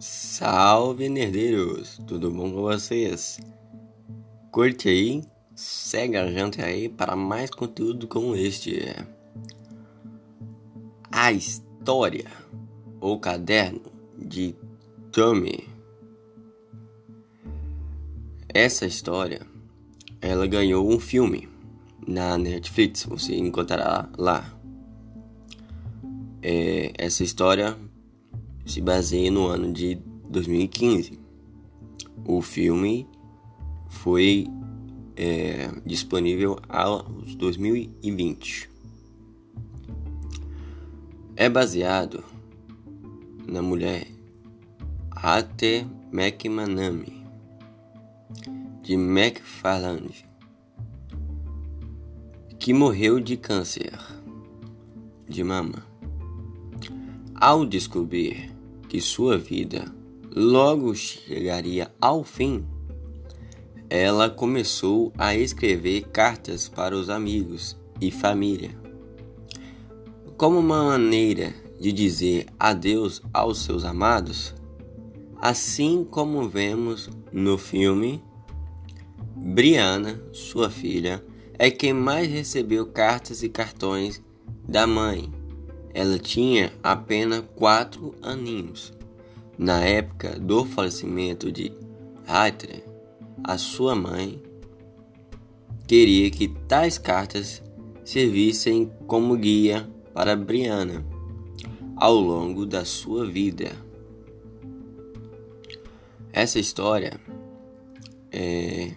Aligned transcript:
Salve 0.00 1.08
nerdeiros, 1.08 2.00
tudo 2.06 2.30
bom 2.30 2.52
com 2.52 2.62
vocês? 2.62 3.40
Curte 4.52 4.88
aí, 4.88 5.24
segue 5.56 6.16
a 6.16 6.30
gente 6.30 6.62
aí 6.62 6.88
para 6.88 7.16
mais 7.16 7.50
conteúdo 7.50 8.06
como 8.06 8.36
este. 8.36 8.94
A 11.10 11.32
história, 11.32 12.30
o 13.00 13.18
caderno 13.18 13.90
de 14.16 14.54
Tommy. 15.10 15.68
Essa 18.54 18.86
história, 18.86 19.40
ela 20.20 20.46
ganhou 20.46 20.88
um 20.88 21.00
filme 21.00 21.48
na 22.06 22.38
Netflix, 22.38 23.02
você 23.02 23.34
encontrará 23.34 24.08
lá. 24.16 24.56
É, 26.40 26.92
essa 26.96 27.24
história 27.24 27.76
se 28.68 28.82
baseia 28.82 29.30
no 29.30 29.46
ano 29.46 29.72
de 29.72 29.94
2015. 30.28 31.18
O 32.26 32.42
filme 32.42 33.08
foi 33.88 34.46
é, 35.16 35.70
disponível 35.86 36.58
aos 36.68 37.34
2020. 37.34 38.68
É 41.34 41.48
baseado 41.48 42.22
na 43.46 43.62
mulher 43.62 44.06
Ate 45.12 45.86
McManamy 46.12 47.24
de 48.82 48.94
McFarland 48.94 50.26
que 52.58 52.74
morreu 52.74 53.18
de 53.18 53.38
câncer 53.38 53.98
de 55.26 55.42
mama. 55.42 55.86
Ao 57.34 57.64
descobrir 57.64 58.57
que 58.88 59.00
sua 59.00 59.36
vida 59.36 59.84
logo 60.34 60.94
chegaria 60.94 61.92
ao 62.00 62.24
fim, 62.24 62.64
ela 63.90 64.28
começou 64.30 65.12
a 65.16 65.34
escrever 65.34 66.08
cartas 66.08 66.68
para 66.68 66.96
os 66.96 67.10
amigos 67.10 67.76
e 68.00 68.10
família, 68.10 68.70
como 70.36 70.58
uma 70.58 70.84
maneira 70.84 71.54
de 71.80 71.92
dizer 71.92 72.46
adeus 72.58 73.22
aos 73.32 73.58
seus 73.64 73.84
amados, 73.84 74.54
assim 75.40 76.04
como 76.04 76.48
vemos 76.48 77.08
no 77.32 77.56
filme. 77.56 78.22
Brianna, 79.36 80.20
sua 80.32 80.68
filha, 80.68 81.24
é 81.58 81.70
quem 81.70 81.92
mais 81.92 82.28
recebeu 82.28 82.86
cartas 82.86 83.42
e 83.42 83.48
cartões 83.48 84.22
da 84.68 84.86
mãe 84.86 85.37
ela 85.92 86.18
tinha 86.18 86.72
apenas 86.82 87.44
quatro 87.54 88.14
aninhos. 88.22 88.92
Na 89.56 89.84
época 89.84 90.38
do 90.38 90.64
falecimento 90.64 91.50
de 91.50 91.72
Hitler, 92.26 92.84
a 93.42 93.58
sua 93.58 93.94
mãe 93.94 94.40
queria 95.86 96.30
que 96.30 96.48
tais 96.68 96.98
cartas 96.98 97.62
servissem 98.04 98.92
como 99.06 99.36
guia 99.36 99.88
para 100.14 100.36
Brianna 100.36 101.04
ao 101.96 102.14
longo 102.14 102.64
da 102.64 102.84
sua 102.84 103.26
vida. 103.26 103.72
Essa 106.32 106.60
história 106.60 107.18
é, 108.30 108.92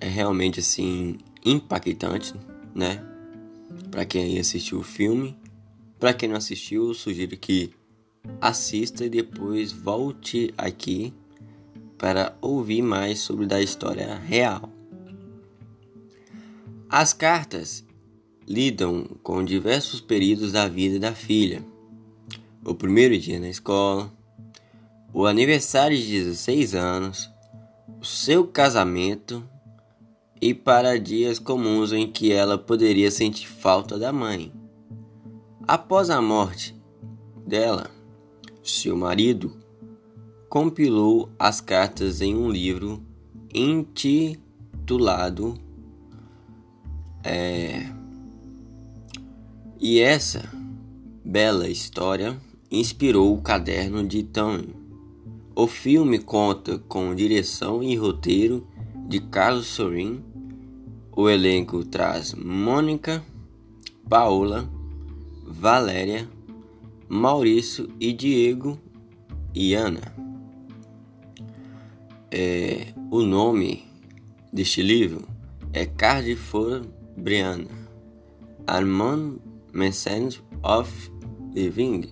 é 0.00 0.08
realmente 0.08 0.60
assim 0.60 1.18
impactante, 1.44 2.34
né? 2.74 3.04
Para 3.90 4.04
quem 4.04 4.38
assistiu 4.38 4.78
o 4.78 4.84
filme 4.84 5.36
para 5.98 6.12
quem 6.12 6.28
não 6.28 6.36
assistiu, 6.36 6.92
sugiro 6.94 7.36
que 7.36 7.70
assista 8.40 9.04
e 9.04 9.08
depois 9.08 9.72
volte 9.72 10.52
aqui 10.56 11.12
para 11.98 12.36
ouvir 12.40 12.82
mais 12.82 13.20
sobre 13.20 13.46
da 13.46 13.62
história 13.62 14.14
real. 14.16 14.68
As 16.88 17.12
cartas 17.12 17.84
lidam 18.46 19.04
com 19.22 19.44
diversos 19.44 20.00
períodos 20.00 20.52
da 20.52 20.68
vida 20.68 20.98
da 20.98 21.14
filha. 21.14 21.64
O 22.64 22.74
primeiro 22.74 23.18
dia 23.18 23.40
na 23.40 23.48
escola, 23.48 24.12
o 25.12 25.26
aniversário 25.26 25.96
de 25.96 26.06
16 26.06 26.74
anos, 26.74 27.30
o 28.00 28.04
seu 28.04 28.46
casamento 28.46 29.42
e 30.40 30.52
para 30.52 30.98
dias 30.98 31.38
comuns 31.38 31.92
em 31.92 32.10
que 32.10 32.32
ela 32.32 32.58
poderia 32.58 33.10
sentir 33.10 33.48
falta 33.48 33.98
da 33.98 34.12
mãe. 34.12 34.52
Após 35.66 36.10
a 36.10 36.20
morte 36.20 36.76
dela, 37.46 37.90
seu 38.62 38.94
marido 38.94 39.56
compilou 40.46 41.30
as 41.38 41.62
cartas 41.62 42.20
em 42.20 42.36
um 42.36 42.50
livro 42.50 43.02
intitulado 43.54 45.58
é, 47.24 47.90
E 49.80 50.00
essa 50.00 50.46
bela 51.24 51.66
história 51.66 52.38
inspirou 52.70 53.34
o 53.34 53.40
caderno 53.40 54.06
de 54.06 54.22
Tony. 54.22 54.76
O 55.56 55.66
filme 55.66 56.18
conta 56.18 56.78
com 56.78 57.14
direção 57.14 57.82
e 57.82 57.96
roteiro 57.96 58.68
de 59.08 59.18
Carlos 59.18 59.68
Sorin. 59.68 60.22
O 61.10 61.26
elenco 61.26 61.82
traz 61.86 62.34
Mônica, 62.34 63.24
Paola 64.06 64.83
Valéria, 65.46 66.28
Maurício 67.08 67.88
e 68.00 68.12
Diego 68.12 68.78
e 69.54 69.74
Ana. 69.74 70.14
É, 72.30 72.92
o 73.10 73.22
nome 73.22 73.84
deste 74.52 74.82
livro 74.82 75.28
é 75.72 75.86
Cardiff 75.86 76.52
Brianna, 77.16 77.70
Armand 78.66 79.38
Message 79.72 80.42
of 80.62 80.90
Living, 81.54 82.10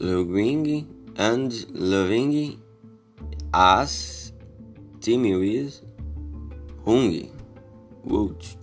Living 0.00 0.86
and 1.16 1.48
Loving 1.72 2.58
as 3.52 4.34
Timmy 5.00 5.34
with 5.36 5.82
Hung 6.84 7.30
Wood. 8.04 8.58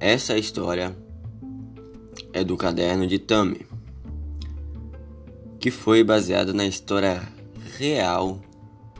Essa 0.00 0.38
história 0.38 0.96
é 2.32 2.42
do 2.42 2.56
caderno 2.56 3.06
de 3.06 3.18
Tami, 3.18 3.66
que 5.58 5.70
foi 5.70 6.02
baseado 6.02 6.54
na 6.54 6.66
história 6.66 7.22
real 7.76 8.40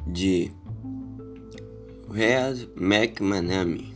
de 0.07 0.51
Read 2.11 2.69
McManamy. 2.77 3.93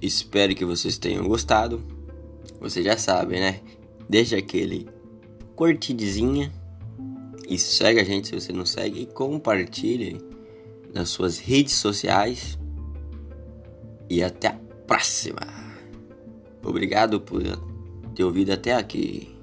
Espero 0.00 0.54
que 0.54 0.64
vocês 0.64 0.98
tenham 0.98 1.26
gostado. 1.26 1.82
Vocês 2.60 2.84
já 2.84 2.96
sabem, 2.96 3.40
né? 3.40 3.60
Deixa 4.08 4.36
aquele 4.36 4.88
curtidinha 5.54 6.52
e 7.48 7.58
segue 7.58 8.00
a 8.00 8.04
gente 8.04 8.28
se 8.28 8.34
você 8.34 8.52
não 8.52 8.66
segue 8.66 9.02
e 9.02 9.06
compartilhe 9.06 10.20
nas 10.92 11.10
suas 11.10 11.38
redes 11.38 11.74
sociais. 11.74 12.58
E 14.08 14.22
até 14.22 14.48
a 14.48 14.58
próxima. 14.86 15.40
Obrigado 16.62 17.20
por 17.20 17.42
ter 18.14 18.24
ouvido 18.24 18.52
até 18.52 18.74
aqui. 18.74 19.33